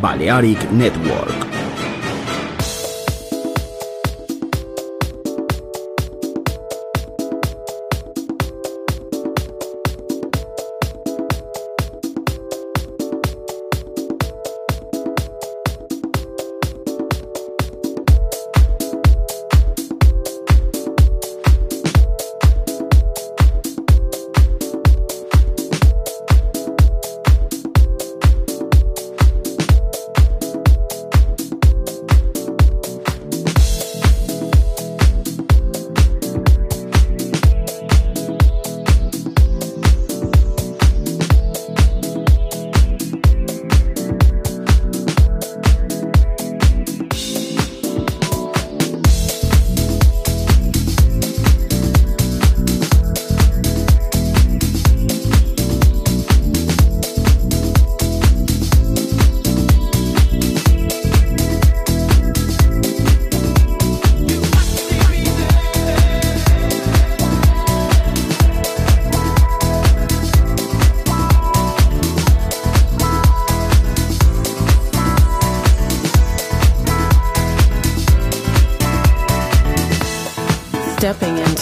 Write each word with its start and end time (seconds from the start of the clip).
Balearic 0.00 0.70
Network. 0.70 1.47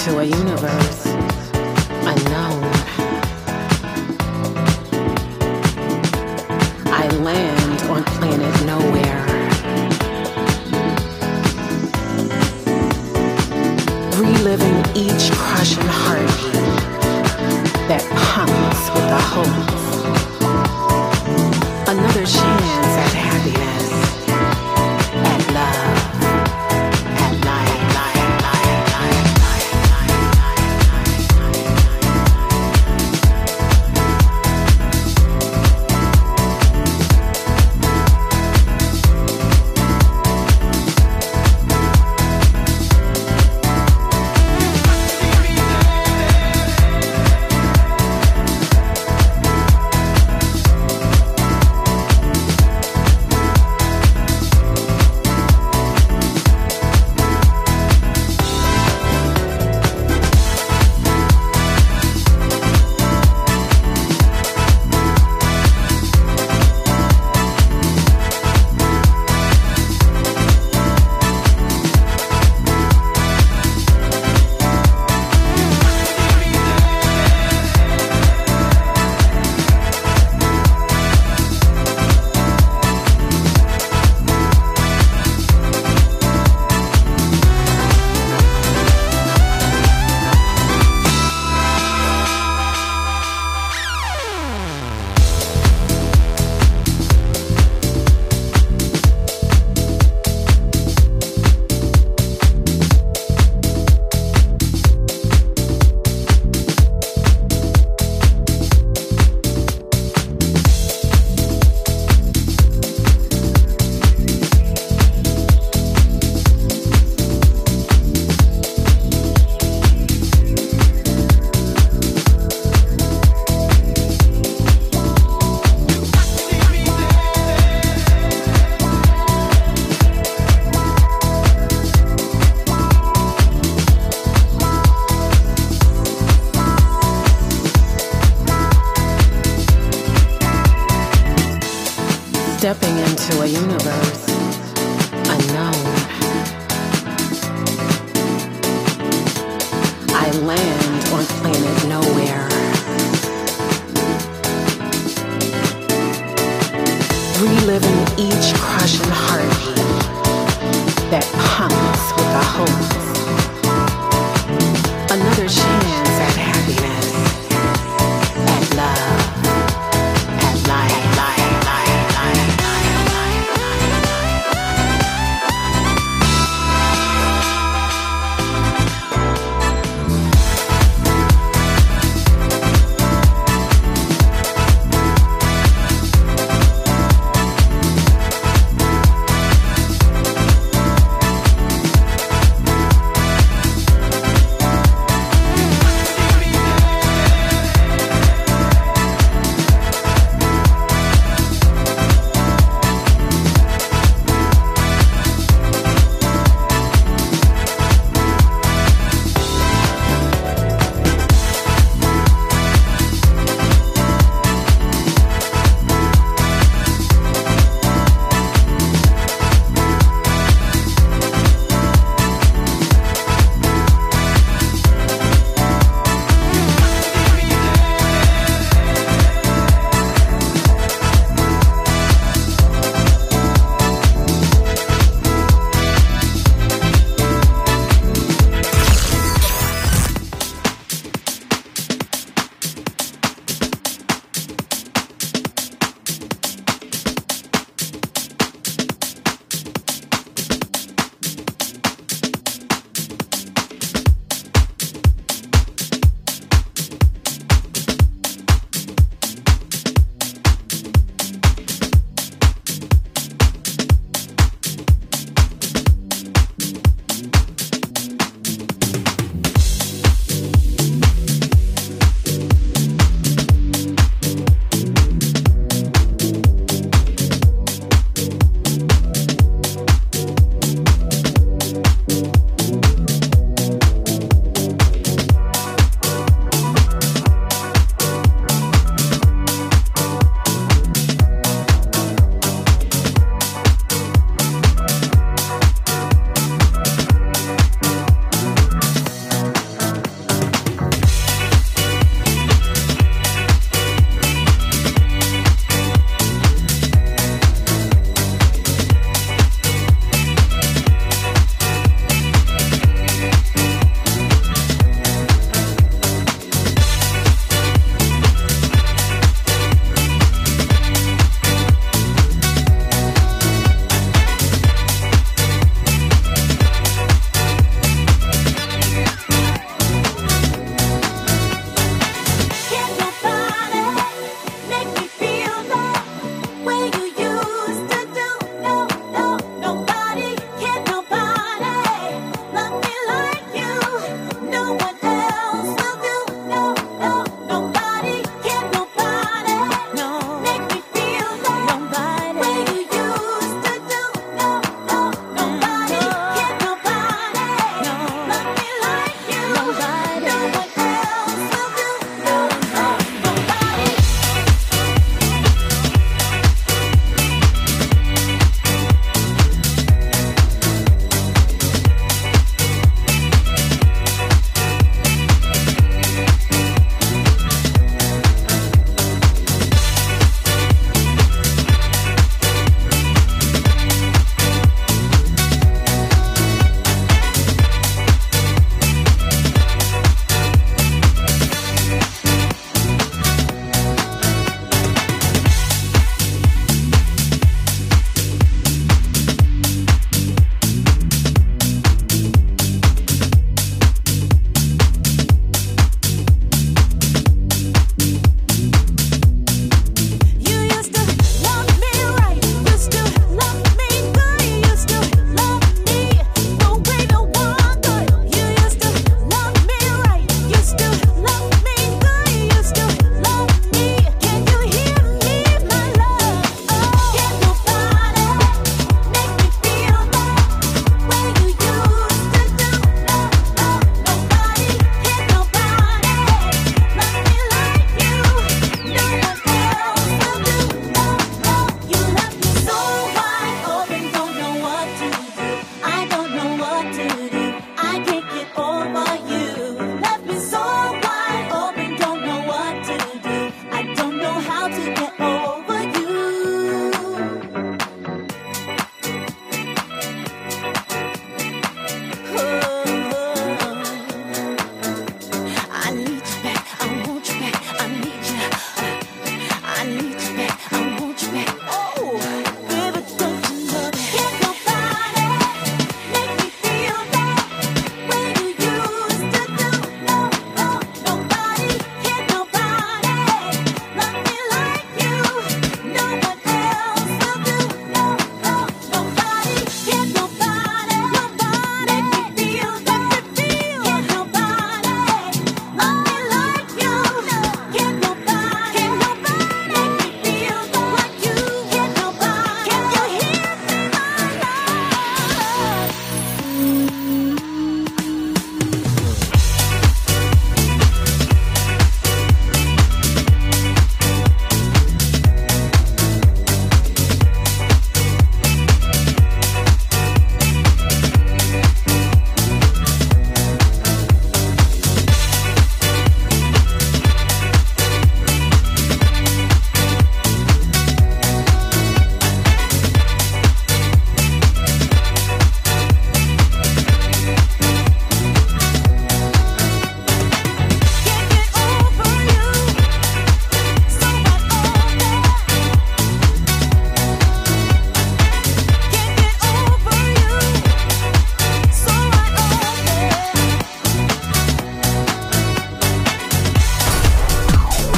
To 0.06 0.20
a 0.20 0.24
universe 0.24 1.06
unknown. 2.06 2.62
I 6.86 7.08
land 7.22 7.82
on 7.90 8.04
planet 8.04 8.54
nowhere. 8.64 9.26
Reliving 14.20 14.78
each 14.94 15.32
crushing 15.32 15.82
heart 15.88 16.28
that 17.88 18.04
pumps 18.14 18.90
with 18.94 19.08
the 19.08 19.18
hope. 19.18 19.85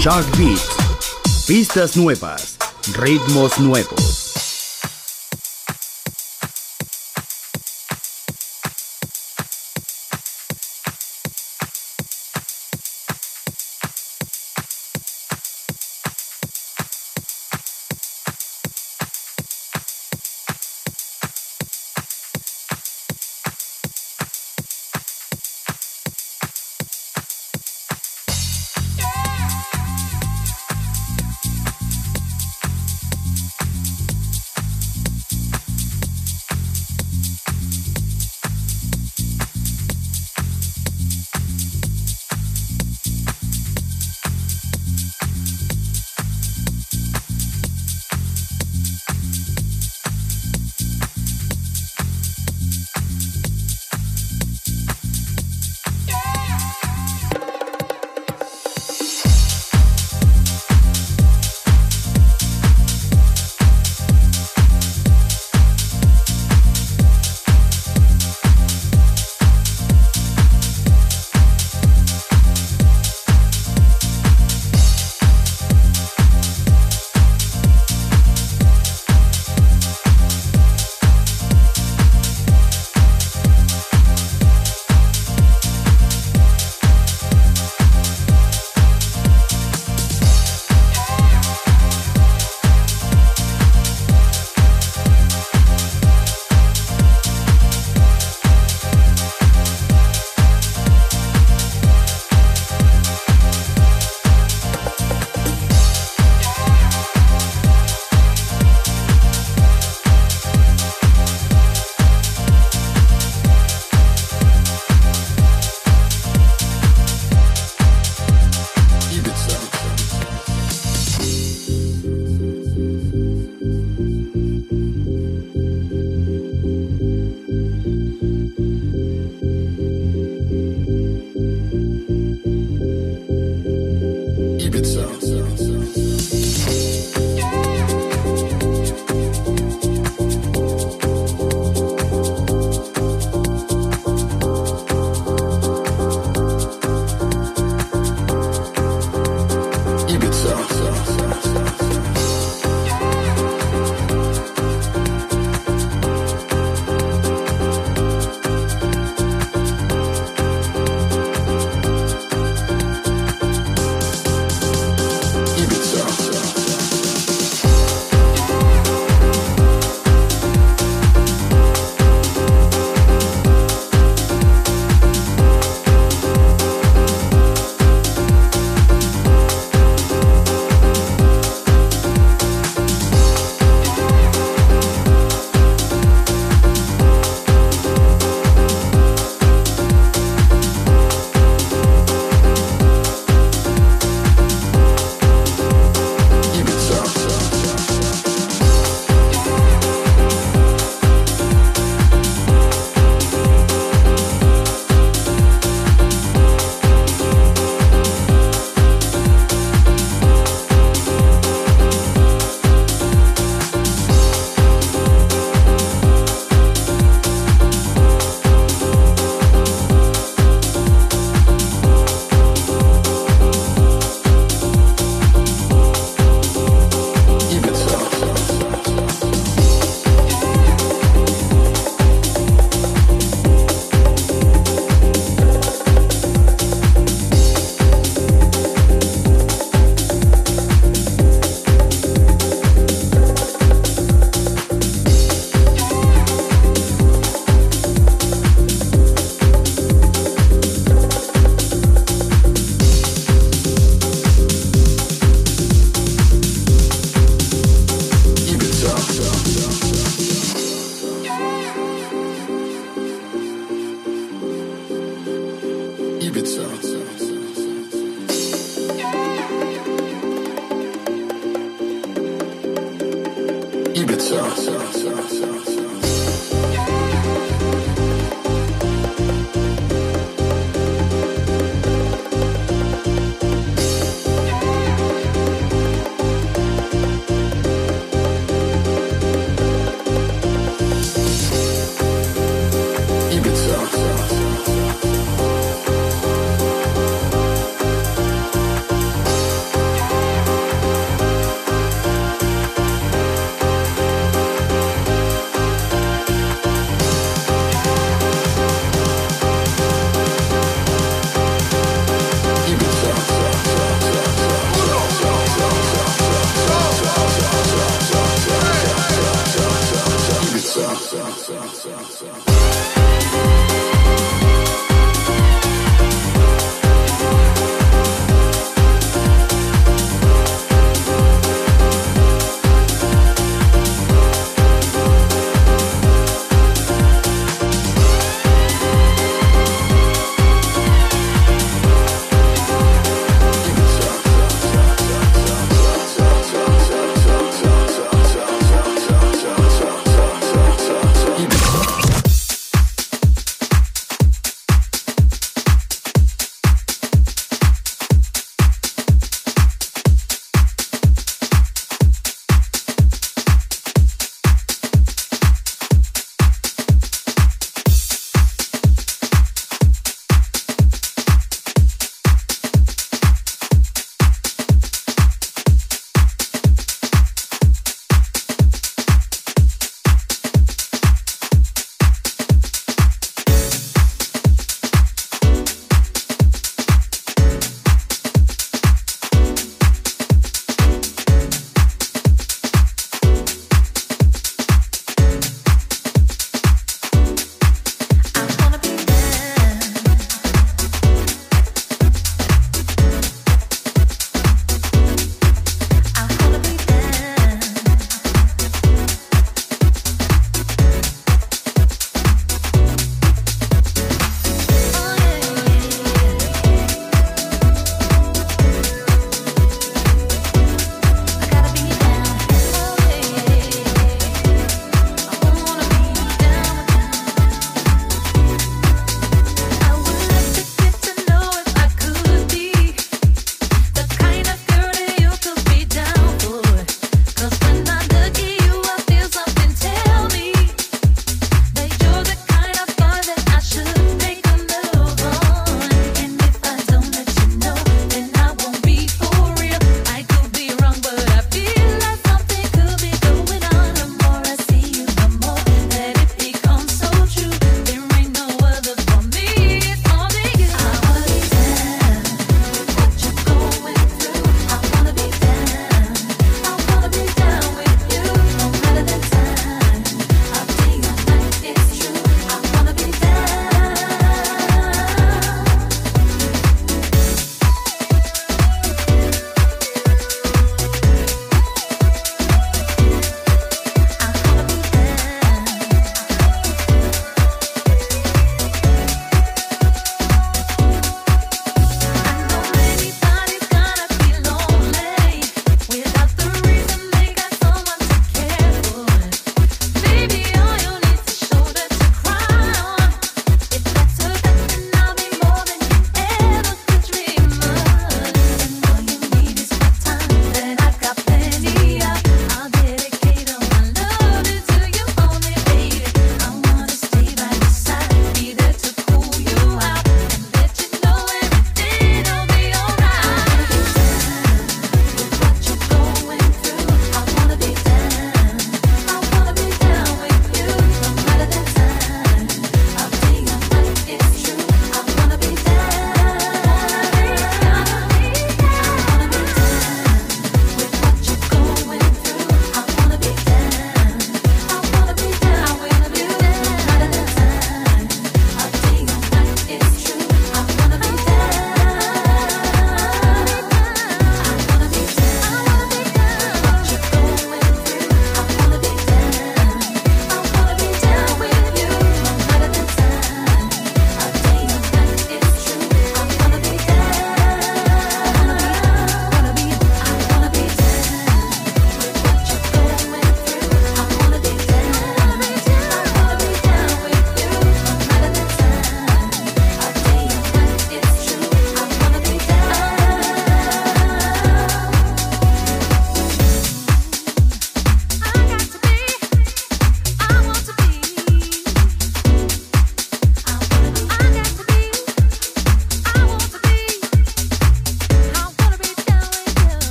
Shark 0.00 0.26
Beats. 0.38 1.46
Pistas 1.46 1.94
nuevas, 1.94 2.56
ritmos 2.96 3.58
nuevos. 3.58 4.19